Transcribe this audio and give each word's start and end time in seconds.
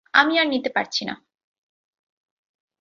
আমি 0.13 0.33
আর 0.39 0.47
নিতে 0.47 0.69
পারছি 0.69 1.01
না! 1.05 1.13